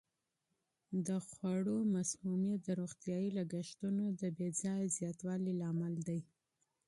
د 1.07 1.09
خوړو 1.27 1.77
مسمومیت 1.95 2.59
د 2.65 2.69
روغتیايي 2.79 3.29
لګښتونو 3.37 4.03
د 4.21 4.23
بې 4.37 4.47
ځایه 4.61 4.93
زیاتوالي 4.97 5.53
لامل 5.61 5.95
دی. 6.07 6.19